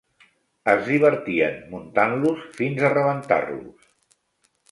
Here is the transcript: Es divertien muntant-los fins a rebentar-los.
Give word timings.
Es 0.71 0.79
divertien 0.85 1.59
muntant-los 1.75 2.41
fins 2.59 2.83
a 2.83 2.91
rebentar-los. 2.97 3.87